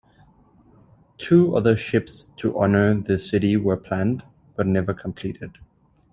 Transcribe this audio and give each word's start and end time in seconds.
Two 1.19 1.55
other 1.55 1.75
ships 1.77 2.31
to 2.37 2.57
honor 2.59 2.95
the 2.95 3.19
city 3.19 3.55
were 3.55 3.77
planned, 3.77 4.23
but 4.55 4.65
never 4.65 4.95
completed. 4.95 5.59